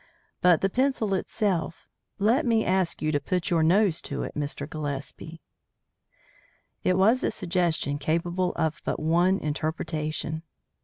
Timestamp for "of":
8.55-8.81